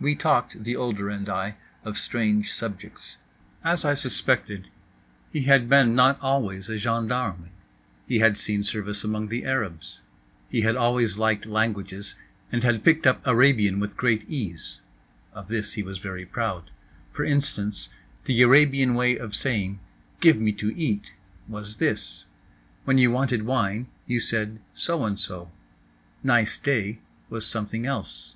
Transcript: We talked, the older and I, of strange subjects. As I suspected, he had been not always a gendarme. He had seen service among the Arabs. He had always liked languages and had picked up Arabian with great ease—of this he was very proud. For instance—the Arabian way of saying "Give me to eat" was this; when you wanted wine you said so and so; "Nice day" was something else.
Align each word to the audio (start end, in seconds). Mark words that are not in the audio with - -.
We 0.00 0.16
talked, 0.16 0.64
the 0.64 0.74
older 0.74 1.08
and 1.08 1.28
I, 1.28 1.54
of 1.84 1.96
strange 1.96 2.52
subjects. 2.52 3.16
As 3.62 3.84
I 3.84 3.94
suspected, 3.94 4.70
he 5.32 5.42
had 5.42 5.68
been 5.68 5.94
not 5.94 6.18
always 6.20 6.68
a 6.68 6.78
gendarme. 6.78 7.50
He 8.08 8.18
had 8.18 8.36
seen 8.36 8.64
service 8.64 9.04
among 9.04 9.28
the 9.28 9.44
Arabs. 9.44 10.00
He 10.50 10.62
had 10.62 10.74
always 10.74 11.16
liked 11.16 11.46
languages 11.46 12.16
and 12.50 12.64
had 12.64 12.82
picked 12.82 13.06
up 13.06 13.24
Arabian 13.24 13.78
with 13.78 13.96
great 13.96 14.28
ease—of 14.28 15.46
this 15.46 15.74
he 15.74 15.82
was 15.84 15.98
very 15.98 16.26
proud. 16.26 16.72
For 17.12 17.24
instance—the 17.24 18.42
Arabian 18.42 18.94
way 18.94 19.16
of 19.16 19.32
saying 19.32 19.78
"Give 20.18 20.40
me 20.40 20.50
to 20.54 20.76
eat" 20.76 21.12
was 21.46 21.76
this; 21.76 22.26
when 22.84 22.98
you 22.98 23.12
wanted 23.12 23.44
wine 23.46 23.86
you 24.08 24.18
said 24.18 24.58
so 24.74 25.04
and 25.04 25.16
so; 25.20 25.52
"Nice 26.24 26.58
day" 26.58 26.98
was 27.30 27.46
something 27.46 27.86
else. 27.86 28.34